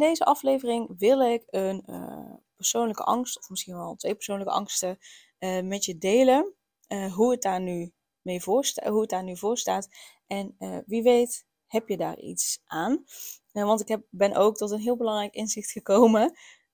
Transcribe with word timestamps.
Deze 0.00 0.24
aflevering 0.24 0.98
wil 0.98 1.20
ik 1.20 1.42
een 1.46 1.82
uh, 1.86 2.34
persoonlijke 2.56 3.02
angst, 3.02 3.38
of 3.38 3.48
misschien 3.48 3.76
wel 3.76 3.94
twee 3.94 4.14
persoonlijke 4.14 4.52
angsten, 4.52 4.98
uh, 5.38 5.60
met 5.60 5.84
je 5.84 5.98
delen. 5.98 6.54
Uh, 6.88 7.14
hoe, 7.14 7.30
het 7.30 7.42
daar 7.42 7.60
nu 7.60 7.92
mee 8.22 8.42
voor 8.42 8.64
hoe 8.84 9.00
het 9.00 9.10
daar 9.10 9.22
nu 9.22 9.36
voor 9.36 9.58
staat. 9.58 9.88
En 10.26 10.56
wie 10.86 11.02
weet, 11.02 11.46
heb 11.66 11.88
je 11.88 11.96
daar 11.96 12.18
iets 12.18 12.62
aan? 12.66 13.04
want 13.52 13.80
ik 13.80 13.88
heb, 13.88 14.06
ben 14.10 14.36
ook 14.36 14.56
tot 14.56 14.70
een 14.70 14.80
heel 14.80 14.96
belangrijk 14.96 15.34
inzicht 15.34 15.70
gekomen. 15.70 16.22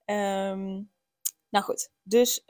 Um, 0.05 0.93
nou 1.49 1.65
goed, 1.65 1.91
dus 2.03 2.45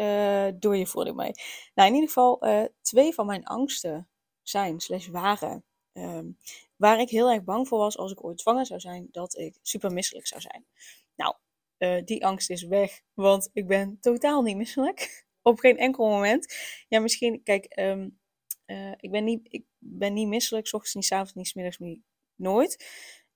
door 0.58 0.76
je 0.76 0.86
voordeel 0.86 1.14
mee. 1.14 1.32
Nou, 1.74 1.88
in 1.88 1.94
ieder 1.94 2.08
geval, 2.08 2.42
twee 2.82 3.14
van 3.14 3.26
mijn 3.26 3.44
angsten 3.44 4.08
zijn, 4.42 4.80
slash 4.80 5.08
waren, 5.08 5.64
um, 5.92 6.38
Waar 6.76 7.00
ik 7.00 7.10
heel 7.10 7.30
erg 7.30 7.44
bang 7.44 7.68
voor 7.68 7.78
was 7.78 7.96
als 7.96 8.12
ik 8.12 8.24
ooit 8.24 8.40
zwanger 8.40 8.66
zou 8.66 8.80
zijn, 8.80 9.08
dat 9.10 9.36
ik 9.36 9.58
super 9.62 9.92
misselijk 9.92 10.26
zou 10.26 10.40
zijn. 10.40 10.66
Nou, 11.14 11.34
uh, 11.78 12.04
die 12.04 12.26
angst 12.26 12.50
is 12.50 12.62
weg, 12.62 13.02
want 13.14 13.50
ik 13.52 13.66
ben 13.66 13.98
totaal 14.00 14.42
niet 14.42 14.56
misselijk. 14.56 15.24
Op 15.42 15.58
geen 15.58 15.78
enkel 15.78 16.08
moment. 16.08 16.54
Ja, 16.88 17.00
misschien, 17.00 17.42
kijk, 17.42 17.78
um, 17.78 18.18
uh, 18.66 18.92
ik, 18.96 19.10
ben 19.10 19.24
niet, 19.24 19.40
ik 19.50 19.64
ben 19.78 20.12
niet 20.12 20.28
misselijk, 20.28 20.66
s 20.66 20.72
ochtends 20.72 20.94
niet, 20.94 21.04
s 21.04 21.12
avonds 21.12 21.32
niet, 21.32 21.46
s 21.46 21.54
middags 21.54 21.78
niet, 21.78 22.00
nooit. 22.34 22.84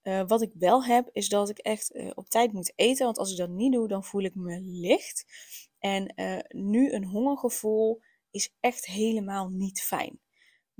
Uh, 0.02 0.22
wat 0.26 0.42
ik 0.42 0.52
wel 0.54 0.84
heb, 0.84 1.08
is 1.12 1.28
dat 1.28 1.48
ik 1.48 1.58
echt 1.58 2.14
op 2.14 2.28
tijd 2.28 2.52
moet 2.52 2.72
eten. 2.76 3.04
Want 3.04 3.18
als 3.18 3.30
ik 3.30 3.36
dat 3.36 3.48
niet 3.48 3.72
doe, 3.72 3.88
dan 3.88 4.04
voel 4.04 4.22
ik 4.22 4.34
me 4.34 4.60
licht. 4.60 5.24
En 5.78 6.14
nu 6.48 6.92
een 6.92 7.04
hongergevoel 7.04 8.00
is 8.30 8.54
echt 8.60 8.86
helemaal 8.86 9.48
niet 9.48 9.82
fijn. 9.82 10.20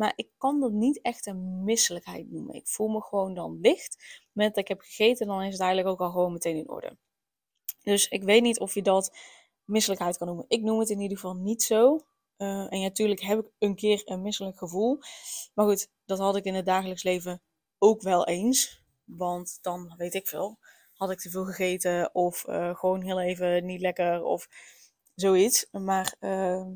Maar 0.01 0.12
ik 0.17 0.29
kan 0.39 0.61
dat 0.61 0.73
niet 0.73 1.01
echt 1.01 1.27
een 1.27 1.65
misselijkheid 1.65 2.31
noemen. 2.31 2.55
Ik 2.55 2.69
voel 2.69 2.89
me 2.89 3.03
gewoon 3.03 3.34
dan 3.34 3.61
licht. 3.61 4.20
Met 4.33 4.48
dat 4.48 4.56
ik 4.56 4.69
heb 4.69 4.81
gegeten, 4.81 5.27
dan 5.27 5.43
is 5.43 5.53
het 5.53 5.61
eigenlijk 5.61 5.91
ook 5.91 6.01
al 6.01 6.11
gewoon 6.11 6.33
meteen 6.33 6.56
in 6.56 6.69
orde. 6.69 6.97
Dus 7.83 8.09
ik 8.09 8.23
weet 8.23 8.43
niet 8.43 8.61
of 8.61 8.75
je 8.75 8.83
dat 8.83 9.17
misselijkheid 9.65 10.17
kan 10.17 10.27
noemen. 10.27 10.45
Ik 10.48 10.62
noem 10.62 10.78
het 10.78 10.91
in 10.91 11.01
ieder 11.01 11.19
geval 11.19 11.34
niet 11.34 11.62
zo. 11.62 12.06
Uh, 12.39 12.73
en 12.73 12.81
natuurlijk 12.81 13.21
heb 13.21 13.39
ik 13.39 13.51
een 13.59 13.75
keer 13.75 14.03
een 14.05 14.23
misselijk 14.23 14.59
gevoel. 14.59 14.98
Maar 15.55 15.67
goed, 15.67 15.91
dat 16.05 16.19
had 16.19 16.37
ik 16.37 16.45
in 16.45 16.55
het 16.55 16.67
dagelijks 16.67 17.03
leven 17.03 17.43
ook 17.78 18.03
wel 18.03 18.27
eens. 18.27 18.84
Want 19.05 19.59
dan 19.62 19.95
weet 19.97 20.15
ik 20.15 20.27
veel. 20.27 20.59
Had 20.93 21.11
ik 21.11 21.21
te 21.21 21.31
veel 21.31 21.45
gegeten 21.45 22.15
of 22.15 22.47
uh, 22.48 22.77
gewoon 22.77 23.03
heel 23.03 23.21
even 23.21 23.67
niet 23.67 23.81
lekker 23.81 24.23
of 24.23 24.48
zoiets. 25.15 25.67
Maar 25.71 26.17
uh, 26.21 26.67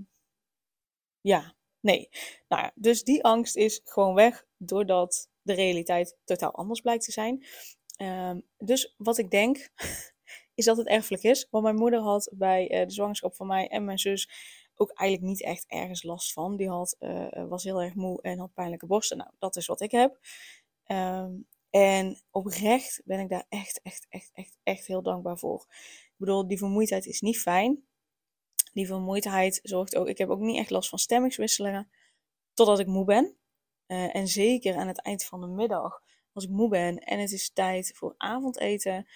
ja, 1.21 1.55
Nee. 1.85 2.09
Nou 2.49 2.63
ja, 2.63 2.73
dus 2.75 3.03
die 3.03 3.25
angst 3.25 3.57
is 3.57 3.81
gewoon 3.85 4.15
weg 4.15 4.47
doordat 4.57 5.31
de 5.43 5.53
realiteit 5.53 6.17
totaal 6.25 6.55
anders 6.55 6.81
blijkt 6.81 7.05
te 7.05 7.13
zijn. 7.13 7.47
Um, 8.03 8.43
dus 8.59 8.95
wat 8.97 9.19
ik 9.19 9.31
denk, 9.31 9.69
is 10.55 10.65
dat 10.65 10.77
het 10.77 10.87
erfelijk 10.87 11.23
is. 11.23 11.47
Want 11.51 11.65
mijn 11.65 11.77
moeder 11.77 12.01
had 12.01 12.33
bij 12.35 12.81
uh, 12.81 12.87
de 12.87 12.93
zwangerschap 12.93 13.35
van 13.35 13.47
mij 13.47 13.69
en 13.69 13.85
mijn 13.85 13.99
zus 13.99 14.31
ook 14.75 14.91
eigenlijk 14.91 15.31
niet 15.31 15.43
echt 15.43 15.65
ergens 15.67 16.03
last 16.03 16.33
van. 16.33 16.57
Die 16.57 16.69
had, 16.69 16.97
uh, 17.01 17.49
was 17.49 17.65
heel 17.65 17.83
erg 17.83 17.95
moe 17.95 18.23
en 18.23 18.39
had 18.39 18.55
pijnlijke 18.55 18.87
borsten. 18.87 19.17
Nou, 19.17 19.31
dat 19.39 19.57
is 19.57 19.67
wat 19.67 19.81
ik 19.81 19.91
heb. 19.91 20.19
Um, 20.87 21.47
en 21.71 22.21
oprecht 22.31 23.03
ben 23.05 23.21
ik 23.21 23.29
daar 23.29 23.47
echt, 23.49 23.81
echt, 23.83 24.07
echt, 24.09 24.31
echt, 24.33 24.57
echt 24.63 24.87
heel 24.87 25.03
dankbaar 25.03 25.39
voor. 25.39 25.67
Ik 26.03 26.15
bedoel, 26.17 26.47
die 26.47 26.59
vermoeidheid 26.59 27.07
is 27.07 27.21
niet 27.21 27.39
fijn. 27.39 27.85
Die 28.75 28.87
vermoeidheid 28.87 29.61
zorgt 29.63 29.97
ook. 29.97 30.09
Ik 30.09 30.19
heb 30.19 30.29
ook 30.29 30.41
niet 30.41 30.59
echt 30.59 30.71
last 30.71 30.89
van 30.89 30.99
stemmingswisselingen. 30.99 31.91
Totdat 32.53 32.79
ik 32.79 32.87
moe 32.87 33.05
ben. 33.05 33.37
Uh, 33.87 34.17
en 34.17 34.29
zeker 34.29 34.77
aan 34.77 34.87
het 34.89 35.03
eind 35.03 35.25
van 35.25 35.41
de 35.41 35.47
middag, 35.47 36.03
als 36.33 36.45
ik 36.45 36.51
moe 36.51 36.69
ben 36.69 36.99
en 36.99 37.19
het 37.19 37.33
is 37.33 37.53
tijd 37.53 37.93
voor 37.97 38.15
avondeten, 38.17 39.09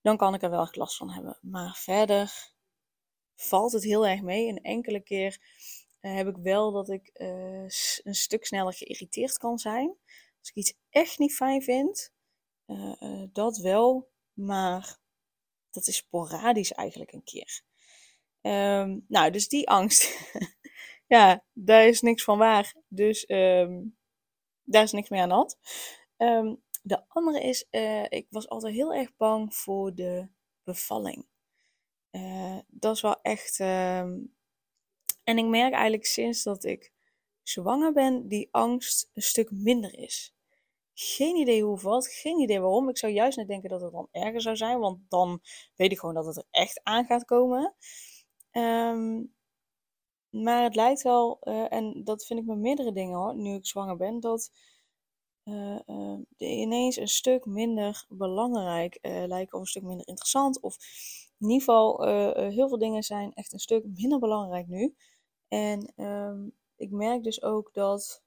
dan 0.00 0.16
kan 0.16 0.34
ik 0.34 0.42
er 0.42 0.50
wel 0.50 0.62
echt 0.62 0.76
last 0.76 0.96
van 0.96 1.10
hebben. 1.10 1.38
Maar 1.42 1.76
verder 1.76 2.54
valt 3.34 3.72
het 3.72 3.84
heel 3.84 4.06
erg 4.06 4.22
mee. 4.22 4.48
Een 4.48 4.62
enkele 4.62 5.00
keer 5.00 5.38
uh, 6.00 6.14
heb 6.14 6.28
ik 6.28 6.36
wel 6.36 6.72
dat 6.72 6.88
ik 6.88 7.10
uh, 7.14 7.68
een 8.02 8.14
stuk 8.14 8.46
sneller 8.46 8.74
geïrriteerd 8.74 9.38
kan 9.38 9.58
zijn. 9.58 9.96
Als 10.38 10.48
ik 10.48 10.54
iets 10.54 10.74
echt 10.90 11.18
niet 11.18 11.34
fijn 11.34 11.62
vind, 11.62 12.12
dat 13.32 13.58
wel. 13.58 14.08
Maar 14.32 14.98
dat 15.70 15.86
is 15.86 15.96
sporadisch 15.96 16.72
eigenlijk 16.72 17.12
een 17.12 17.24
keer. 17.24 17.62
Um, 18.46 19.04
nou, 19.08 19.30
dus 19.30 19.48
die 19.48 19.68
angst. 19.68 20.30
ja, 21.14 21.44
daar 21.52 21.86
is 21.86 22.00
niks 22.00 22.24
van 22.24 22.38
waar. 22.38 22.74
Dus 22.88 23.24
um, 23.28 23.96
daar 24.62 24.82
is 24.82 24.92
niks 24.92 25.08
meer 25.08 25.22
aan 25.22 25.28
de. 25.28 25.56
Um, 26.16 26.62
de 26.82 27.08
andere 27.08 27.42
is, 27.42 27.66
uh, 27.70 28.04
ik 28.08 28.26
was 28.30 28.48
altijd 28.48 28.74
heel 28.74 28.94
erg 28.94 29.16
bang 29.16 29.54
voor 29.54 29.94
de 29.94 30.28
bevalling. 30.64 31.26
Uh, 32.10 32.58
dat 32.66 32.94
is 32.94 33.00
wel 33.02 33.20
echt. 33.22 33.60
en 33.60 34.30
ik 35.24 35.44
merk 35.44 35.72
eigenlijk 35.72 36.06
sinds 36.06 36.42
dat 36.42 36.64
ik 36.64 36.92
zwanger 37.42 37.92
ben, 37.92 38.28
die 38.28 38.48
angst 38.50 39.10
een 39.14 39.22
stuk 39.22 39.50
minder 39.50 39.98
is. 39.98 40.34
Geen 40.94 41.36
idee 41.36 41.62
hoe 41.62 41.80
wat, 41.80 42.06
geen 42.06 42.38
idee 42.38 42.60
waarom. 42.60 42.88
Ik 42.88 42.98
zou 42.98 43.12
juist 43.12 43.36
net 43.36 43.48
denken 43.48 43.70
dat 43.70 43.80
het 43.80 43.92
dan 43.92 44.08
erger 44.10 44.40
zou 44.40 44.56
zijn, 44.56 44.78
want 44.78 45.00
dan 45.08 45.40
weet 45.74 45.92
ik 45.92 45.98
gewoon 45.98 46.14
dat 46.14 46.26
het 46.26 46.36
er 46.36 46.46
echt 46.50 46.80
aan 46.82 47.04
gaat 47.04 47.24
komen. 47.24 47.74
Um, 48.56 49.34
maar 50.30 50.62
het 50.62 50.74
lijkt 50.74 51.02
wel, 51.02 51.38
uh, 51.42 51.72
en 51.72 52.04
dat 52.04 52.26
vind 52.26 52.40
ik 52.40 52.46
met 52.46 52.58
meerdere 52.58 52.92
dingen 52.92 53.18
hoor, 53.18 53.36
nu 53.36 53.54
ik 53.54 53.66
zwanger 53.66 53.96
ben, 53.96 54.20
dat 54.20 54.50
uh, 55.44 56.18
ineens 56.36 56.96
een 56.96 57.08
stuk 57.08 57.44
minder 57.44 58.04
belangrijk 58.08 58.98
lijken 59.02 59.54
of 59.54 59.60
een 59.60 59.66
stuk 59.66 59.82
minder 59.82 60.06
interessant. 60.06 60.60
Of 60.60 60.76
in 61.38 61.48
ieder 61.48 61.58
geval, 61.58 62.02
heel 62.34 62.68
veel 62.68 62.78
dingen 62.78 63.02
zijn 63.02 63.32
echt 63.34 63.52
een 63.52 63.58
stuk 63.58 63.84
minder 63.84 64.18
belangrijk 64.18 64.66
nu. 64.66 64.96
En 65.48 65.92
um, 65.96 66.56
ik 66.76 66.90
merk 66.90 67.22
dus 67.22 67.42
ook 67.42 67.74
dat 67.74 68.22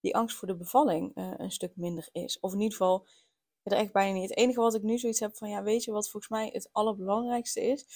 die 0.00 0.16
angst 0.16 0.36
voor 0.36 0.48
de 0.48 0.56
bevalling 0.56 1.12
een 1.14 1.52
stuk 1.52 1.76
minder 1.76 2.08
is. 2.12 2.40
Of 2.40 2.52
in 2.52 2.60
ieder 2.60 2.76
geval, 2.76 3.06
er 3.62 3.72
echt 3.72 3.92
bijna 3.92 4.18
niet. 4.18 4.28
Het 4.28 4.38
enige 4.38 4.60
wat 4.60 4.74
ik 4.74 4.82
nu 4.82 4.98
zoiets 4.98 5.20
heb 5.20 5.36
van, 5.36 5.48
ja, 5.48 5.62
weet 5.62 5.84
je 5.84 5.92
wat 5.92 6.10
volgens 6.10 6.32
mij 6.32 6.50
het 6.52 6.68
allerbelangrijkste 6.72 7.60
is? 7.60 7.86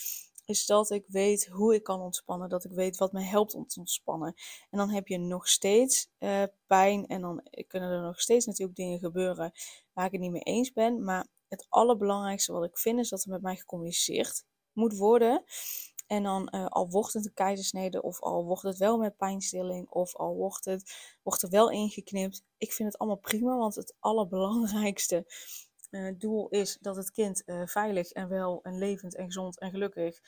Is 0.48 0.66
dat 0.66 0.90
ik 0.90 1.04
weet 1.06 1.46
hoe 1.46 1.74
ik 1.74 1.82
kan 1.82 2.00
ontspannen. 2.00 2.48
Dat 2.48 2.64
ik 2.64 2.70
weet 2.70 2.96
wat 2.96 3.12
mij 3.12 3.24
helpt 3.24 3.54
om 3.54 3.66
te 3.66 3.78
ontspannen. 3.78 4.34
En 4.70 4.78
dan 4.78 4.90
heb 4.90 5.08
je 5.08 5.18
nog 5.18 5.48
steeds 5.48 6.10
uh, 6.18 6.42
pijn. 6.66 7.06
En 7.06 7.20
dan 7.20 7.42
kunnen 7.66 7.90
er 7.90 8.02
nog 8.02 8.20
steeds 8.20 8.46
natuurlijk 8.46 8.76
dingen 8.76 8.98
gebeuren 8.98 9.52
waar 9.92 10.06
ik 10.06 10.12
het 10.12 10.20
niet 10.20 10.30
mee 10.30 10.42
eens 10.42 10.72
ben. 10.72 11.04
Maar 11.04 11.26
het 11.48 11.66
allerbelangrijkste 11.68 12.52
wat 12.52 12.64
ik 12.64 12.78
vind 12.78 12.98
is 12.98 13.08
dat 13.08 13.24
er 13.24 13.30
met 13.30 13.42
mij 13.42 13.56
gecommuniceerd 13.56 14.44
moet 14.72 14.96
worden. 14.96 15.44
En 16.06 16.22
dan 16.22 16.48
uh, 16.54 16.66
al 16.66 16.90
wordt 16.90 17.12
het 17.12 17.24
een 17.26 17.34
keizersnede, 17.34 18.02
of 18.02 18.20
al 18.20 18.44
wordt 18.44 18.62
het 18.62 18.78
wel 18.78 18.98
met 18.98 19.16
pijnstilling, 19.16 19.88
of 19.88 20.16
al 20.16 20.34
wordt, 20.34 20.64
het, 20.64 21.16
wordt 21.22 21.42
er 21.42 21.48
wel 21.48 21.70
ingeknipt. 21.70 22.42
Ik 22.58 22.72
vind 22.72 22.92
het 22.92 22.98
allemaal 22.98 23.18
prima, 23.18 23.56
want 23.56 23.74
het 23.74 23.94
allerbelangrijkste 23.98 25.26
doel 26.18 26.48
is 26.48 26.78
dat 26.80 26.96
het 26.96 27.10
kind 27.10 27.42
uh, 27.46 27.66
veilig 27.66 28.10
en 28.10 28.28
wel 28.28 28.62
en 28.62 28.78
levend 28.78 29.14
en 29.16 29.24
gezond 29.24 29.58
en 29.58 29.70
gelukkig 29.70 30.20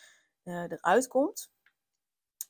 uh, 0.45 0.63
eruit 0.63 1.09
komt. 1.09 1.51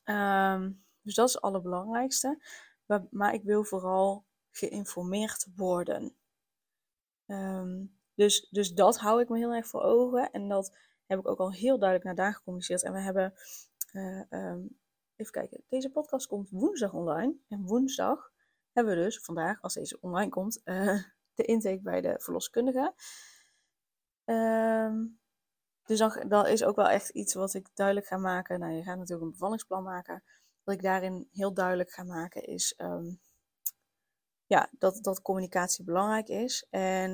Um, 0.05 0.85
dus 1.03 1.15
dat 1.15 1.29
is 1.29 1.35
het 1.35 1.43
allerbelangrijkste. 1.43 2.45
Maar, 2.87 3.07
maar 3.11 3.35
ik 3.35 3.43
wil 3.43 3.65
vooral 3.65 4.25
geïnformeerd 4.51 5.47
worden. 5.57 6.17
Um, 7.27 7.99
dus, 8.15 8.49
dus 8.51 8.73
dat 8.75 8.99
hou 8.99 9.21
ik 9.21 9.29
me 9.29 9.39
heel 9.39 9.55
erg 9.55 9.67
voor 9.67 9.83
ogen. 9.83 10.31
En 10.31 10.49
dat 10.49 10.77
heb 11.07 11.19
ik 11.19 11.29
ook 11.29 11.39
al 11.39 11.53
heel 11.53 11.79
duidelijk 11.79 12.05
naar 12.05 12.15
daar 12.15 12.35
gecommuniceerd. 12.35 12.83
En 12.83 12.93
we 12.93 13.01
hebben, 13.01 13.35
um, 14.31 14.79
even 15.17 15.33
kijken, 15.33 15.65
deze 15.69 15.91
podcast 15.91 16.27
komt 16.27 16.51
woensdag 16.51 16.93
online. 16.93 17.35
En 17.49 17.63
woensdag 17.63 18.33
hebben 18.73 18.97
we 18.97 19.03
dus 19.03 19.21
vandaag, 19.21 19.63
als 19.63 19.75
deze 19.75 19.99
online 20.01 20.31
komt, 20.31 20.63
de 21.41 21.47
intake 21.47 21.81
bij 21.81 22.01
de 22.01 22.15
verloskundige. 22.19 22.95
Um, 24.25 25.19
dus 25.87 25.99
dan, 26.29 26.47
is 26.47 26.65
ook 26.65 26.77
wel 26.77 26.89
echt 26.89 27.09
iets 27.09 27.35
wat 27.35 27.55
ik 27.55 27.69
duidelijk 27.75 28.07
ga 28.07 28.17
maken. 28.17 28.61
Nou, 28.61 28.73
je 28.73 28.83
gaat 28.83 28.99
natuurlijk 28.99 29.27
een 29.27 29.31
bevallingsplan 29.31 29.83
maken. 29.83 30.23
Wat 30.65 30.75
ik 30.75 30.83
daarin 30.83 31.29
heel 31.33 31.55
duidelijk 31.55 31.91
ga 31.91 32.03
maken 32.03 32.43
is 32.43 32.75
um, 32.79 33.21
ja, 34.47 34.71
dat, 34.79 34.99
dat 35.03 35.23
communicatie 35.23 35.85
belangrijk 35.85 36.29
is. 36.29 36.67
En 36.71 37.11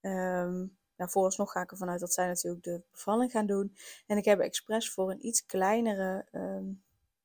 um, 0.00 0.76
nou, 0.96 1.10
vooralsnog 1.10 1.52
ga 1.52 1.60
ik 1.60 1.70
ervan 1.70 1.88
uit 1.88 2.00
dat 2.00 2.14
zij 2.14 2.26
natuurlijk 2.26 2.64
de 2.64 2.82
bevalling 2.90 3.30
gaan 3.30 3.46
doen. 3.46 3.76
En 4.06 4.16
ik 4.16 4.24
heb 4.24 4.40
expres 4.40 4.90
voor 4.90 5.10
een 5.10 5.26
iets 5.26 5.46
kleinere 5.46 6.26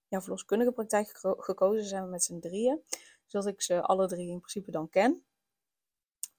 ja, 0.07 0.21
verloskundige 0.21 0.71
praktijk 0.71 1.19
gekozen. 1.21 1.85
Zijn 1.85 2.03
we 2.03 2.09
met 2.09 2.23
z'n 2.23 2.39
drieën. 2.39 2.81
Zodat 3.25 3.47
ik 3.47 3.61
ze 3.61 3.81
alle 3.81 4.07
drie 4.07 4.29
in 4.29 4.39
principe 4.39 4.71
dan 4.71 4.89
ken. 4.89 5.23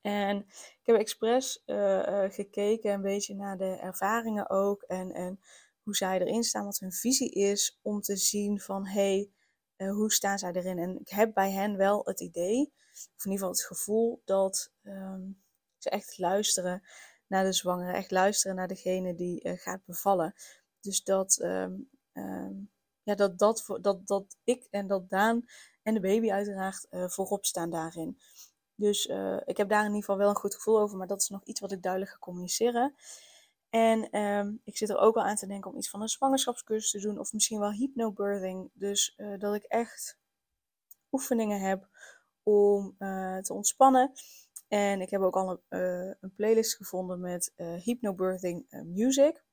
En 0.00 0.36
ik 0.48 0.80
heb 0.82 0.96
expres 0.96 1.62
uh, 1.66 2.24
gekeken 2.28 2.92
een 2.92 3.02
beetje 3.02 3.34
naar 3.34 3.58
de 3.58 3.76
ervaringen 3.76 4.50
ook. 4.50 4.82
En, 4.82 5.12
en 5.12 5.40
hoe 5.82 5.96
zij 5.96 6.20
erin 6.20 6.42
staan, 6.42 6.64
wat 6.64 6.78
hun 6.78 6.92
visie 6.92 7.30
is. 7.30 7.78
Om 7.82 8.00
te 8.00 8.16
zien 8.16 8.60
van, 8.60 8.86
hé, 8.86 8.92
hey, 8.92 9.30
uh, 9.76 9.92
hoe 9.92 10.12
staan 10.12 10.38
zij 10.38 10.52
erin? 10.52 10.78
En 10.78 11.00
ik 11.00 11.08
heb 11.08 11.34
bij 11.34 11.50
hen 11.50 11.76
wel 11.76 12.04
het 12.04 12.20
idee, 12.20 12.72
of 12.92 13.24
in 13.24 13.30
ieder 13.30 13.32
geval 13.32 13.48
het 13.48 13.64
gevoel, 13.64 14.22
dat 14.24 14.72
um, 14.82 15.42
ze 15.78 15.90
echt 15.90 16.18
luisteren 16.18 16.82
naar 17.26 17.44
de 17.44 17.52
zwangere. 17.52 17.92
Echt 17.92 18.10
luisteren 18.10 18.56
naar 18.56 18.68
degene 18.68 19.14
die 19.14 19.58
gaat 19.58 19.84
bevallen. 19.84 20.34
Dus 20.80 21.02
dat, 21.04 21.38
um, 21.42 21.90
um, 22.12 22.70
ja, 23.02 23.14
dat, 23.14 23.38
dat, 23.38 23.78
dat, 23.80 24.06
dat 24.06 24.36
ik 24.44 24.66
en 24.70 24.86
dat 24.86 25.08
Daan 25.08 25.44
en 25.82 25.94
de 25.94 26.00
baby 26.00 26.30
uiteraard 26.30 26.86
voorop 26.90 27.44
staan 27.46 27.70
daarin. 27.70 28.18
Dus 28.80 29.06
uh, 29.06 29.40
ik 29.44 29.56
heb 29.56 29.68
daar 29.68 29.80
in 29.80 29.86
ieder 29.86 30.00
geval 30.00 30.16
wel 30.16 30.28
een 30.28 30.36
goed 30.36 30.54
gevoel 30.54 30.80
over, 30.80 30.96
maar 30.96 31.06
dat 31.06 31.20
is 31.20 31.28
nog 31.28 31.44
iets 31.44 31.60
wat 31.60 31.72
ik 31.72 31.82
duidelijk 31.82 32.12
ga 32.12 32.18
communiceren. 32.18 32.94
En 33.70 34.20
um, 34.20 34.60
ik 34.64 34.76
zit 34.76 34.88
er 34.88 34.98
ook 34.98 35.14
wel 35.14 35.24
aan 35.24 35.36
te 35.36 35.46
denken 35.46 35.70
om 35.70 35.76
iets 35.76 35.90
van 35.90 36.02
een 36.02 36.08
zwangerschapscursus 36.08 36.90
te 36.90 37.08
doen, 37.08 37.18
of 37.18 37.32
misschien 37.32 37.60
wel 37.60 37.72
hypnobirthing. 37.72 38.70
Dus 38.72 39.14
uh, 39.16 39.38
dat 39.38 39.54
ik 39.54 39.62
echt 39.62 40.18
oefeningen 41.12 41.60
heb 41.60 41.88
om 42.42 42.94
uh, 42.98 43.38
te 43.38 43.52
ontspannen. 43.52 44.12
En 44.68 45.00
ik 45.00 45.10
heb 45.10 45.20
ook 45.20 45.36
al 45.36 45.62
een, 45.68 46.16
een 46.20 46.34
playlist 46.34 46.76
gevonden 46.76 47.20
met 47.20 47.52
hypnobirthing 47.56 48.66
music. 48.84 49.44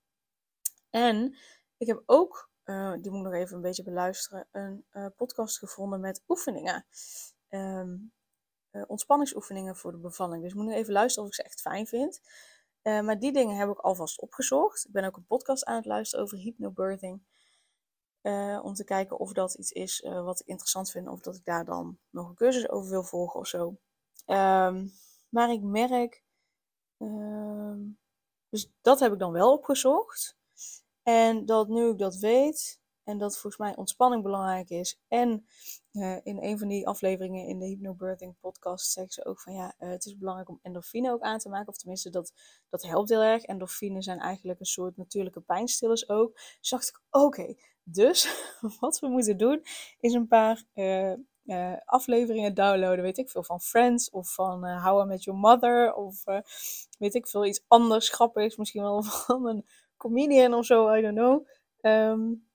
En 0.90 1.38
ik 1.78 1.88
heb 1.88 2.04
ook, 2.06 2.50
die 3.02 3.12
moet 3.12 3.20
ik 3.20 3.32
nog 3.32 3.34
even 3.34 3.56
een 3.56 3.62
beetje 3.62 3.84
beluisteren, 3.84 4.48
een 4.52 4.86
podcast 5.16 5.58
gevonden 5.58 6.00
met 6.00 6.24
oefeningen. 6.28 6.86
Um, 7.50 8.12
uh, 8.78 8.84
ontspanningsoefeningen 8.88 9.76
voor 9.76 9.92
de 9.92 9.98
bevalling. 9.98 10.42
Dus 10.42 10.52
ik 10.52 10.58
moet 10.58 10.68
nu 10.68 10.74
even 10.74 10.94
luisteren 10.94 11.24
of 11.24 11.30
ik 11.30 11.42
ze 11.42 11.44
echt 11.44 11.62
fijn 11.62 11.88
vind. 11.88 12.22
Uh, 12.84 13.02
maar 13.02 13.20
die 13.20 13.32
dingen 13.32 13.58
heb 13.58 13.70
ik 13.70 13.80
alvast 13.80 14.22
opgezocht. 14.22 14.86
Ik 14.86 14.92
ben 14.92 15.04
ook 15.04 15.18
een 15.18 15.26
podcast 15.26 15.66
aan 15.66 15.76
het 15.76 15.86
luisteren 15.86 16.26
over 16.26 16.38
hypnobirthing. 16.38 17.22
Uh, 18.22 18.60
om 18.64 18.74
te 18.74 18.84
kijken 18.84 19.20
of 19.20 19.34
dat 19.34 19.54
iets 19.54 19.72
is 19.72 20.06
wat 20.08 20.40
ik 20.40 20.48
interessant 20.48 20.92
vind. 20.92 21.08
Of 21.08 21.20
dat 21.20 21.36
ik 21.36 21.46
daar 21.46 21.66
dan 21.66 21.98
nog 22.10 22.30
een 22.30 22.36
cursus 22.36 22.70
over 22.70 22.90
wil 22.90 23.04
volgen 23.04 23.40
of 23.40 23.48
zo. 23.48 23.78
Um, 24.26 24.94
maar 25.30 25.52
ik 25.52 25.62
merk. 25.62 26.24
Uh, 26.98 27.74
dus 28.50 28.72
dat 28.82 29.00
heb 29.00 29.14
ik 29.14 29.20
dan 29.20 29.32
wel 29.32 29.52
opgezocht. 29.52 30.38
En 31.04 31.46
dat 31.46 31.68
nu 31.68 31.90
ik 31.90 31.98
dat 31.98 32.16
weet, 32.16 32.80
en 33.04 33.18
dat 33.18 33.38
volgens 33.38 33.58
mij 33.58 33.76
ontspanning 33.76 34.24
belangrijk 34.24 34.70
is. 34.70 35.00
En 35.08 35.48
uh, 35.98 36.18
in 36.24 36.38
een 36.42 36.58
van 36.58 36.68
die 36.68 36.88
afleveringen 36.88 37.46
in 37.46 37.60
de 37.60 37.66
Hypnobirthing 37.66 38.36
podcast 38.40 38.92
zeggen 38.92 39.14
ze 39.14 39.26
ook 39.26 39.42
van 39.42 39.54
ja, 39.54 39.76
uh, 39.80 39.90
het 39.90 40.06
is 40.06 40.18
belangrijk 40.18 40.50
om 40.50 40.60
endorfine 40.62 41.12
ook 41.12 41.22
aan 41.22 41.38
te 41.38 41.50
maken. 41.50 41.68
Of 41.68 41.78
tenminste, 41.78 42.10
dat, 42.10 42.34
dat 42.70 42.84
helpt 42.84 43.10
heel 43.10 43.22
erg. 43.22 43.44
Endorfine 43.44 44.02
zijn 44.02 44.20
eigenlijk 44.20 44.60
een 44.60 44.66
soort 44.66 44.98
natuurlijke 44.98 45.42
pijnstillers 45.42 46.10
ook. 46.10 46.34
Dus 46.60 46.70
dacht 46.70 46.88
ik, 46.88 47.02
oké, 47.10 47.56
dus 47.84 48.28
wat 48.80 49.00
we 49.00 49.08
moeten 49.08 49.38
doen 49.38 49.64
is 50.00 50.14
een 50.14 50.28
paar 50.28 50.64
uh, 50.74 51.14
afleveringen 51.86 52.54
downloaden. 52.54 53.04
Weet 53.04 53.18
ik 53.18 53.30
veel 53.30 53.44
van 53.44 53.62
Friends 53.62 54.10
of 54.10 54.34
van 54.34 54.80
How 54.80 55.04
I 55.04 55.06
Met 55.06 55.24
Your 55.24 55.40
Mother. 55.40 55.94
Of 55.94 56.24
weet 57.00 57.16
ik 57.16 57.28
veel 57.28 57.46
iets 57.46 57.64
anders 57.68 58.10
grappigs. 58.10 58.56
Misschien 58.56 58.82
wel 58.82 59.04
van 59.26 59.48
een 59.48 59.66
comedian 59.98 60.54
of 60.54 60.66
zo, 60.66 60.94
I 60.94 61.02
don't 61.02 61.16
know. 61.16 61.48
Um, 61.82 62.47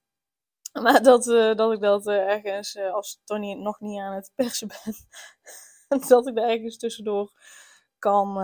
maar 0.83 1.03
dat, 1.03 1.27
uh, 1.27 1.55
dat 1.55 1.73
ik 1.73 1.81
dat 1.81 2.07
uh, 2.07 2.15
ergens, 2.15 2.75
uh, 2.75 2.93
als 2.93 3.21
Tony 3.25 3.53
nog 3.53 3.81
niet 3.81 4.01
aan 4.01 4.15
het 4.15 4.33
persen 4.35 4.69
ben, 4.69 4.95
dat 6.09 6.27
ik 6.27 6.35
daar 6.35 6.49
ergens 6.49 6.77
tussendoor 6.77 7.33
kan, 7.99 8.35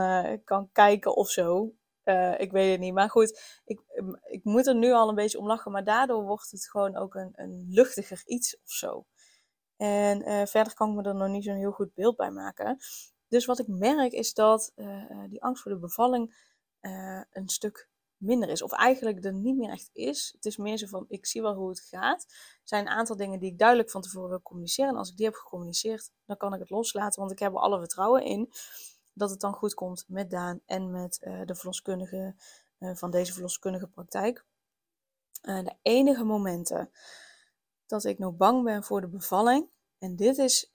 kan 0.44 0.69
kijken 0.72 1.16
of 1.16 1.30
zo. 1.30 1.72
ik 2.36 2.50
weet 2.50 2.70
het 2.70 2.80
niet. 2.80 2.94
Maar 2.94 3.10
goed, 3.10 3.60
ik, 3.64 3.80
ik 4.25 4.44
moet 4.44 4.66
er 4.66 4.75
nu 4.75 4.92
al 4.92 5.08
een 5.08 5.14
beetje 5.14 5.38
om 5.38 5.46
lachen. 5.46 5.72
Maar 5.72 5.84
daardoor 5.84 6.22
wordt 6.22 6.50
het 6.50 6.69
gewoon 6.69 6.96
ook 6.96 7.14
een, 7.14 7.32
een 7.34 7.66
luchtiger 7.69 8.22
iets 8.25 8.56
of 8.56 8.70
zo. 8.70 9.06
En 9.76 10.48
verder 10.48 10.74
kan 10.74 10.90
ik 10.90 10.96
me 10.96 11.02
er 11.02 11.14
nog 11.14 11.28
niet 11.28 11.44
zo'n 11.44 11.56
heel 11.56 11.70
goed 11.70 11.94
beeld 11.94 12.16
bij 12.16 12.31
maken. 12.31 12.78
Dus 13.28 13.46
wat 13.46 13.58
ik 13.58 13.66
merk 13.69 14.12
is 14.12 14.34
dat 14.34 14.72
die 15.28 15.42
angst 15.42 15.62
voor 15.62 15.72
de 15.72 15.78
bevalling 15.78 16.36
een 17.31 17.48
stuk 17.48 17.88
minder 18.19 18.49
is. 18.49 18.62
Of 18.62 18.73
eigenlijk 18.73 19.25
er 19.25 19.32
niet 19.32 19.56
meer 19.56 19.70
echt 19.70 19.91
is. 19.93 20.32
Het 20.35 20.44
is 20.44 20.56
meer 20.56 20.76
zo 20.76 20.87
van, 20.87 21.05
ik 21.09 21.26
zie 21.26 21.43
wel 21.43 21.55
hoe 21.55 21.69
het 21.69 21.81
gaat. 21.81 22.25
Er 22.29 22.61
zijn 22.69 22.87
een 22.87 22.93
aantal 22.93 23.17
dingen 23.17 23.38
die 23.38 23.50
ik 23.53 23.59
duidelijk 23.59 23.91
van 23.91 24.03
tevoren 24.03 24.29
wil 24.29 24.43
communiceren. 24.43 24.91
En 24.91 24.97
als 24.97 25.11
ik 25.11 25.17
die 25.17 25.26
heb 25.26 25.35
gecommuniceerd, 25.35 26.11
dan 26.25 26.37
kan 26.37 26.55
ik 26.55 26.61
het 26.61 26.70
loslaten. 26.70 27.20
Want 27.20 27.32
ik 27.32 27.38
heb 27.38 27.53
er 27.53 27.59
alle 27.59 27.79
vertrouwen 27.79 28.23
in 28.23 28.53
dat 29.12 29.31
het 29.31 29.41
dan 29.41 29.53
goed 29.53 29.75
komt 29.75 30.05
met 30.09 30.31
Daan 30.31 30.61
en 30.67 30.91
met 30.91 31.19
uh, 31.20 31.44
de 31.44 31.55
verloskundige 31.55 32.35
uh, 32.79 32.94
van 32.94 33.11
deze 33.11 33.32
verloskundige 33.32 33.87
praktijk. 33.88 34.44
Uh, 35.43 35.65
de 35.65 35.76
enige 35.82 36.25
momenten 36.25 36.91
dat 37.87 38.05
ik 38.05 38.19
nog 38.19 38.37
bang 38.37 38.65
ben 38.65 38.85
voor 38.85 39.00
de 39.00 39.09
bevalling. 39.09 39.70
En 39.99 40.17
dit 40.17 40.38
is, 40.38 40.70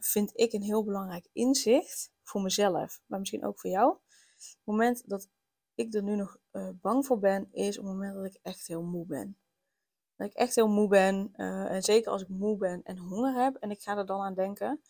vind 0.00 0.30
ik, 0.34 0.52
een 0.52 0.62
heel 0.62 0.84
belangrijk 0.84 1.28
inzicht 1.32 2.10
voor 2.22 2.42
mezelf, 2.42 3.00
maar 3.06 3.18
misschien 3.18 3.44
ook 3.44 3.60
voor 3.60 3.70
jou. 3.70 3.96
Het 4.36 4.56
moment 4.64 5.08
dat 5.08 5.28
ik 5.74 5.94
er 5.94 6.02
nu 6.02 6.16
nog 6.16 6.38
uh, 6.52 6.68
bang 6.80 7.06
voor 7.06 7.18
ben, 7.18 7.48
is 7.52 7.78
op 7.78 7.84
het 7.84 7.92
moment 7.92 8.14
dat 8.14 8.24
ik 8.24 8.38
echt 8.42 8.66
heel 8.66 8.82
moe 8.82 9.06
ben. 9.06 9.38
Dat 10.16 10.26
ik 10.26 10.34
echt 10.34 10.54
heel 10.54 10.68
moe 10.68 10.88
ben. 10.88 11.32
Uh, 11.36 11.70
en 11.70 11.82
zeker 11.82 12.10
als 12.10 12.22
ik 12.22 12.28
moe 12.28 12.56
ben 12.56 12.82
en 12.84 12.98
honger 12.98 13.34
heb. 13.34 13.56
En 13.56 13.70
ik 13.70 13.82
ga 13.82 13.96
er 13.96 14.06
dan 14.06 14.20
aan 14.20 14.34
denken. 14.34 14.80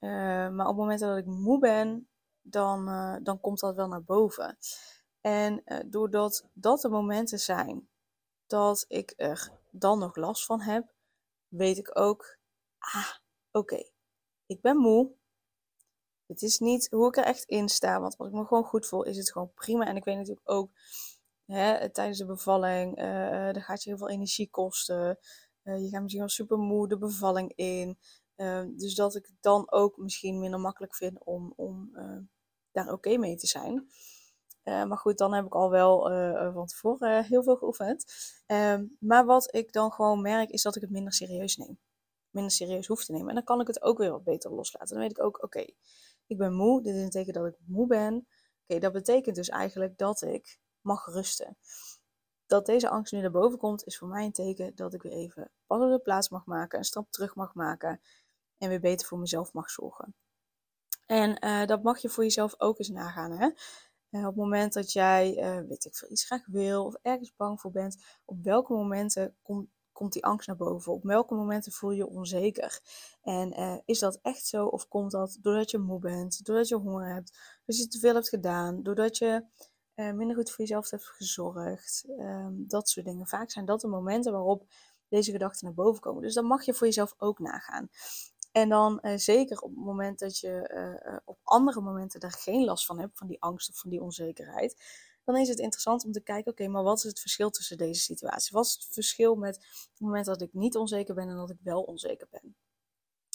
Uh, 0.00 0.10
maar 0.48 0.66
op 0.66 0.66
het 0.66 0.76
moment 0.76 1.00
dat 1.00 1.18
ik 1.18 1.26
moe 1.26 1.58
ben, 1.58 2.08
dan, 2.40 2.84
dan 3.22 3.40
komt 3.40 3.60
dat 3.60 3.76
wel 3.76 3.88
naar 3.88 4.04
boven. 4.04 4.58
En 5.20 5.62
doordat 5.86 6.48
dat 6.52 6.80
de 6.80 6.88
momenten 6.88 7.38
zijn 7.38 7.88
dat 8.46 8.84
ik 8.88 9.12
er 9.16 9.50
dan 9.70 9.98
nog 9.98 10.16
last 10.16 10.44
van 10.44 10.60
heb, 10.60 10.92
weet 11.48 11.78
ik 11.78 11.98
ook, 11.98 12.38
ah, 12.78 13.10
oké, 13.52 13.82
ik 14.46 14.60
ben 14.60 14.76
moe. 14.76 15.10
Het 16.28 16.42
is 16.42 16.58
niet 16.58 16.88
hoe 16.90 17.08
ik 17.08 17.16
er 17.16 17.24
echt 17.24 17.44
in 17.44 17.68
sta. 17.68 18.00
Want 18.00 18.16
als 18.16 18.28
ik 18.28 18.34
me 18.34 18.44
gewoon 18.44 18.64
goed 18.64 18.86
voel, 18.86 19.04
is 19.04 19.16
het 19.16 19.32
gewoon 19.32 19.52
prima. 19.54 19.86
En 19.86 19.96
ik 19.96 20.04
weet 20.04 20.16
natuurlijk 20.16 20.50
ook, 20.50 20.70
hè, 21.46 21.90
tijdens 21.90 22.18
de 22.18 22.26
bevalling, 22.26 22.98
uh, 22.98 23.50
gaat 23.52 23.82
je 23.82 23.88
heel 23.88 23.98
veel 23.98 24.08
energie 24.08 24.50
kosten. 24.50 25.18
Uh, 25.64 25.82
je 25.82 25.88
gaat 25.88 26.00
misschien 26.00 26.22
wel 26.22 26.28
super 26.28 26.58
moe 26.58 26.88
de 26.88 26.98
bevalling 26.98 27.52
in. 27.54 27.98
Uh, 28.36 28.62
dus 28.76 28.94
dat 28.94 29.14
ik 29.14 29.26
het 29.26 29.36
dan 29.40 29.70
ook 29.70 29.96
misschien 29.96 30.38
minder 30.38 30.60
makkelijk 30.60 30.94
vind 30.94 31.24
om, 31.24 31.52
om 31.56 31.90
daar 32.72 32.92
oké 32.92 33.16
mee 33.16 33.36
te 33.36 33.46
zijn. 33.46 33.88
maar 34.64 34.98
goed, 34.98 35.18
dan 35.18 35.34
heb 35.34 35.44
ik 35.44 35.54
al 35.54 35.70
wel 35.70 36.02
van 36.52 36.66
tevoren 36.66 37.24
heel 37.24 37.42
veel 37.42 37.56
geoefend. 37.56 38.04
Ehm, 38.46 38.84
maar 39.00 39.24
wat 39.24 39.54
ik 39.54 39.72
dan 39.72 39.92
gewoon 39.92 40.22
merk, 40.22 40.50
is 40.50 40.62
dat 40.62 40.76
ik 40.76 40.82
het 40.82 40.90
minder 40.90 41.12
serieus 41.12 41.56
neem. 41.56 41.78
Minder 42.30 42.52
serieus 42.52 42.86
hoef 42.86 43.04
te 43.04 43.12
nemen. 43.12 43.28
En 43.28 43.34
dan 43.34 43.44
kan 43.44 43.60
ik 43.60 43.66
het 43.66 43.82
ook 43.82 43.98
weer 43.98 44.10
wat 44.10 44.24
beter 44.24 44.50
loslaten. 44.50 44.88
Dan 44.88 44.98
weet 44.98 45.18
ik 45.18 45.24
ook, 45.24 45.42
oké, 45.42 45.64
ik 46.28 46.38
ben 46.38 46.54
moe. 46.54 46.82
Dit 46.82 46.94
is 46.94 47.02
een 47.02 47.10
teken 47.10 47.32
dat 47.32 47.46
ik 47.46 47.56
moe 47.66 47.86
ben. 47.86 48.26
Oké, 48.66 48.80
dat 48.80 48.92
betekent 48.92 49.36
dus 49.36 49.48
eigenlijk 49.48 49.98
dat 49.98 50.22
ik 50.22 50.58
mag 50.80 51.06
rusten. 51.06 51.56
Dat 52.46 52.66
deze 52.66 52.88
angst 52.88 53.12
nu 53.12 53.20
naar 53.20 53.30
boven 53.30 53.58
komt, 53.58 53.84
is 53.86 53.98
voor 53.98 54.08
mij 54.08 54.24
een 54.24 54.32
teken 54.32 54.74
dat 54.74 54.94
ik 54.94 55.02
weer 55.02 55.12
even 55.12 55.50
pas 55.66 55.82
op 55.82 55.90
de 55.90 55.98
plaats 55.98 56.28
mag 56.28 56.44
maken, 56.44 56.78
een 56.78 56.84
stap 56.84 57.10
terug 57.10 57.34
mag 57.34 57.54
maken 57.54 58.00
en 58.58 58.68
weer 58.68 58.80
beter 58.80 59.06
voor 59.06 59.18
mezelf 59.18 59.52
mag 59.52 59.70
zorgen. 59.70 60.14
En 61.06 61.44
uh, 61.44 61.66
dat 61.66 61.82
mag 61.82 61.98
je 61.98 62.08
voor 62.08 62.24
jezelf 62.24 62.54
ook 62.60 62.78
eens 62.78 62.88
nagaan. 62.88 63.30
Hè? 63.30 63.50
Uh, 64.10 64.20
op 64.20 64.26
het 64.26 64.36
moment 64.36 64.72
dat 64.72 64.92
jij, 64.92 65.36
uh, 65.36 65.68
weet 65.68 65.84
ik 65.84 65.96
veel, 65.96 66.10
iets 66.10 66.24
graag 66.24 66.46
wil 66.46 66.84
of 66.84 66.94
ergens 67.02 67.36
bang 67.36 67.60
voor 67.60 67.70
bent, 67.70 68.04
op 68.24 68.42
welke 68.42 68.72
momenten 68.72 69.36
komt 69.42 69.68
komt 69.98 70.12
die 70.12 70.24
angst 70.24 70.46
naar 70.46 70.56
boven? 70.56 70.92
Op 70.92 71.02
welke 71.02 71.34
momenten 71.34 71.72
voel 71.72 71.90
je 71.90 71.96
je 71.96 72.06
onzeker? 72.06 72.80
En 73.22 73.60
uh, 73.60 73.78
is 73.84 73.98
dat 73.98 74.18
echt 74.22 74.46
zo? 74.46 74.66
Of 74.66 74.88
komt 74.88 75.10
dat 75.10 75.38
doordat 75.40 75.70
je 75.70 75.78
moe 75.78 75.98
bent, 75.98 76.44
doordat 76.44 76.68
je 76.68 76.76
honger 76.76 77.14
hebt, 77.14 77.30
doordat 77.56 77.84
je 77.84 77.88
te 77.88 77.98
veel 77.98 78.14
hebt 78.14 78.28
gedaan, 78.28 78.82
doordat 78.82 79.18
je 79.18 79.44
uh, 79.94 80.12
minder 80.12 80.36
goed 80.36 80.50
voor 80.50 80.60
jezelf 80.60 80.90
hebt 80.90 81.06
gezorgd? 81.06 82.04
Um, 82.18 82.64
dat 82.68 82.88
soort 82.88 83.06
dingen. 83.06 83.26
Vaak 83.26 83.50
zijn 83.50 83.64
dat 83.64 83.80
de 83.80 83.88
momenten 83.88 84.32
waarop 84.32 84.64
deze 85.08 85.30
gedachten 85.30 85.66
naar 85.66 85.74
boven 85.74 86.00
komen. 86.00 86.22
Dus 86.22 86.34
dan 86.34 86.44
mag 86.44 86.64
je 86.64 86.74
voor 86.74 86.86
jezelf 86.86 87.14
ook 87.18 87.38
nagaan. 87.38 87.88
En 88.52 88.68
dan 88.68 88.98
uh, 89.02 89.16
zeker 89.16 89.60
op 89.60 89.70
het 89.70 89.84
moment 89.84 90.18
dat 90.18 90.38
je 90.38 91.20
op 91.24 91.38
andere 91.42 91.80
momenten 91.80 92.20
daar 92.20 92.32
geen 92.38 92.64
last 92.64 92.86
van 92.86 92.98
hebt, 92.98 93.18
van 93.18 93.26
die 93.26 93.42
angst 93.42 93.68
of 93.68 93.78
van 93.78 93.90
die 93.90 94.02
onzekerheid, 94.02 94.76
dan 95.28 95.36
is 95.36 95.48
het 95.48 95.58
interessant 95.58 96.04
om 96.04 96.12
te 96.12 96.20
kijken, 96.20 96.52
oké, 96.52 96.68
maar 96.68 96.82
wat 96.82 96.96
is 96.96 97.02
het 97.02 97.20
verschil 97.20 97.50
tussen 97.50 97.78
deze 97.78 98.00
situaties? 98.00 98.50
Wat 98.50 98.64
is 98.66 98.72
het 98.72 98.86
verschil 98.90 99.34
met 99.34 99.56
het 99.90 100.00
moment 100.00 100.26
dat 100.26 100.42
ik 100.42 100.52
niet 100.52 100.76
onzeker 100.76 101.14
ben 101.14 101.28
en 101.28 101.36
dat 101.36 101.50
ik 101.50 101.58
wel 101.62 101.82
onzeker 101.82 102.28
ben? 102.30 102.56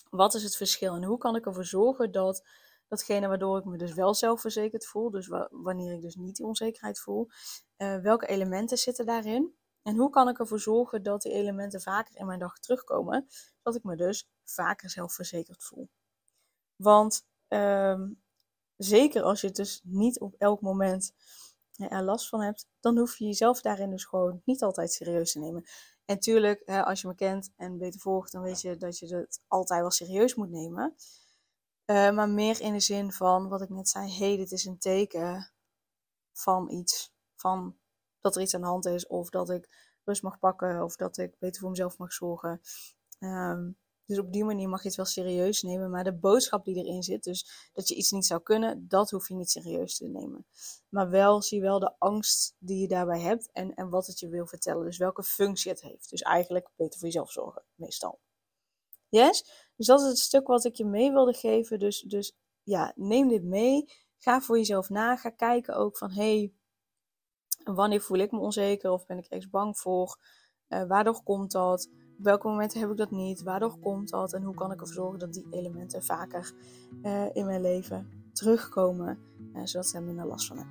Wat 0.10 0.34
is 0.34 0.44
het 0.44 0.56
verschil 0.56 0.96
en 0.96 1.04
hoe 1.04 1.18
kan 1.18 1.36
ik 1.36 1.46
ervoor 1.46 1.66
zorgen 1.66 2.12
dat, 2.12 2.44
Datgene 2.88 3.28
waardoor 3.28 3.58
ik 3.58 3.66
me 3.66 3.78
dus 3.78 3.94
wel 3.94 4.14
zelfverzekerd 4.14 4.86
voel. 4.86 5.10
Dus 5.10 5.28
wanneer 5.50 5.94
ik 5.94 6.02
dus 6.02 6.16
niet 6.16 6.36
die 6.36 6.46
onzekerheid 6.46 7.00
voel. 7.00 7.28
Uh, 7.78 7.98
welke 7.98 8.28
elementen 8.28 8.78
zitten 8.78 9.06
daarin? 9.06 9.56
En 9.82 9.96
hoe 9.96 10.10
kan 10.10 10.30
ik 10.30 10.40
ervoor 10.40 10.60
zorgen 10.60 11.04
dat 11.04 11.22
die 11.22 11.32
elementen 11.32 11.82
vaker 11.82 12.16
in 12.16 12.26
mijn 12.26 12.40
dag 12.40 12.60
terugkomen? 12.60 13.26
Zodat 13.30 13.76
ik 13.76 13.84
me 13.84 13.96
dus 13.96 14.30
vaker 14.44 14.90
zelfverzekerd 14.90 15.64
voel. 15.64 15.90
Want 16.76 17.26
ehm, 17.48 18.10
zeker 18.78 19.24
als 19.24 19.42
je 19.42 19.48
het 19.48 19.56
dus 19.56 19.82
niet 19.84 20.20
op 20.20 20.36
elk 20.38 20.62
moment 20.62 21.14
er 21.76 22.04
last 22.04 22.30
van 22.30 22.42
hebt, 22.42 22.68
dan 22.80 22.98
hoef 22.98 23.18
je 23.18 23.26
jezelf 23.26 23.62
daarin 23.62 23.90
dus 23.90 24.06
gewoon 24.06 24.42
niet 24.46 24.62
altijd 24.62 24.92
serieus 24.92 25.32
te 25.32 25.40
nemen. 25.40 25.64
En 26.06 26.20
tuurlijk, 26.20 26.70
als 26.70 27.02
je 27.02 27.08
me 27.08 27.16
kent 27.16 27.52
en 27.56 27.78
beter 27.78 28.00
volgt, 28.00 28.32
dan 28.32 28.42
weet 28.42 28.62
je 28.62 28.78
dat 28.78 29.00
je 29.00 29.16
het 29.16 29.44
altijd 29.48 29.82
wel 29.82 29.92
serieus 29.92 30.36
moet 30.36 30.50
nemen. 30.50 30.96
Uh, 31.86 32.12
maar 32.12 32.30
meer 32.30 32.62
in 32.62 32.74
de 32.74 32.80
zin 32.80 33.12
van 33.12 33.50
wat 33.50 33.62
ik 33.62 33.70
net 33.70 33.90
zei: 33.90 34.12
hé, 34.12 34.28
hey, 34.28 34.38
dit 34.38 34.52
is 34.52 34.66
een 34.66 34.78
teken 34.78 35.52
van 36.32 36.70
iets. 36.70 37.14
Van 37.36 37.78
dat 38.22 38.36
er 38.36 38.42
iets 38.42 38.56
aan 38.56 38.62
de 38.62 38.68
hand 38.68 38.86
is, 38.86 39.08
of 39.08 39.30
dat 39.30 39.50
ik 39.50 39.70
rust 40.04 40.22
mag 40.22 40.40
pakken, 40.40 40.84
of 40.84 40.96
dat 40.96 41.18
ik 41.18 41.40
beter 41.40 41.62
voor 41.62 41.70
mezelf 41.70 41.98
mag 41.98 42.14
zorgen. 42.14 42.62
Um, 43.20 43.78
dus 44.16 44.26
op 44.26 44.34
die 44.34 44.44
manier 44.44 44.70
mag 44.70 44.82
je 44.82 44.88
het 44.88 44.98
wel 44.98 45.06
serieus 45.06 45.62
nemen. 45.62 45.90
Maar 45.90 46.04
de 46.04 46.14
boodschap 46.14 46.66
die 46.66 46.76
erin 46.76 47.04
zit, 47.04 47.24
dus 47.24 47.70
dat 47.74 47.88
je 47.88 47.96
iets 47.96 48.12
niet 48.12 48.26
zou 48.26 48.42
kunnen, 48.42 48.88
dat 48.88 49.10
hoef 49.10 49.28
je 49.28 49.36
niet 49.36 49.50
serieus 49.50 49.98
te 49.98 50.08
nemen. 50.08 50.46
Maar 50.90 51.10
wel 51.10 51.42
zie 51.42 51.62
wel 51.62 51.80
de 51.80 51.94
angst 51.98 52.56
die 52.60 52.82
je 52.82 52.88
daarbij 52.88 53.20
hebt 53.20 53.50
en, 53.52 53.74
en 53.74 53.90
wat 53.90 54.08
het 54.08 54.20
je 54.20 54.30
wil 54.30 54.46
vertellen. 54.46 54.86
Dus 54.86 54.98
welke 54.98 55.24
functie 55.24 55.72
het 55.72 55.82
heeft. 55.82 56.10
Dus 56.10 56.22
eigenlijk 56.22 56.70
beter 56.76 57.00
voor 57.00 57.08
jezelf 57.08 57.32
zorgen, 57.32 57.64
meestal. 57.76 58.20
Yes? 59.10 59.46
Dus 59.76 59.86
dat 59.86 60.02
is 60.02 60.08
het 60.08 60.18
stuk 60.18 60.48
wat 60.48 60.66
ik 60.66 60.76
je 60.76 60.86
mee 60.86 61.12
wilde 61.12 61.34
geven. 61.34 61.80
Dus, 61.80 62.02
dus 62.02 62.36
ja, 62.64 62.94
neem 62.96 63.28
dit 63.28 63.44
mee. 63.44 63.86
Ga 64.18 64.42
voor 64.42 64.58
jezelf 64.58 64.90
na. 64.90 65.16
Ga 65.16 65.30
kijken 65.30 65.76
ook 65.76 65.98
van, 65.98 66.12
hey, 66.12 66.54
wanneer 67.64 68.02
voel 68.02 68.18
ik 68.18 68.32
me 68.32 68.40
onzeker 68.40 68.92
of 68.92 69.06
ben 69.06 69.18
ik 69.18 69.26
ergens 69.26 69.50
bang 69.50 69.78
voor? 69.78 70.18
Uh, 70.70 70.84
waardoor 70.84 71.24
komt 71.24 71.52
dat? 71.52 71.90
Welke 72.18 72.48
momenten 72.48 72.80
heb 72.80 72.90
ik 72.90 72.98
dat 72.98 73.12
niet? 73.12 73.44
Waardoor 73.44 73.78
komt 73.80 74.10
dat? 74.10 74.34
En 74.34 74.44
hoe 74.44 74.56
kan 74.56 74.72
ik 74.72 74.82
ervoor 74.82 74.96
zorgen 74.96 75.20
dat 75.20 75.34
die 75.34 75.48
elementen 75.52 76.04
vaker 76.04 76.54
uh, 77.04 77.26
in 77.34 77.46
mijn 77.46 77.62
leven 77.62 78.08
terugkomen, 78.34 79.18
uh, 79.56 79.62
zodat 79.64 79.88
ik 79.88 79.94
er 79.94 80.04
minder 80.04 80.26
last 80.26 80.48
van 80.48 80.58
heb. 80.58 80.68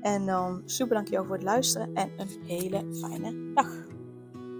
En 0.00 0.26
dan 0.26 0.62
super 0.64 0.94
dankjewel 0.94 1.24
voor 1.24 1.34
het 1.34 1.44
luisteren 1.44 1.94
en 1.94 2.10
een 2.16 2.42
hele 2.46 2.94
fijne 2.94 3.52
dag. 3.54 3.95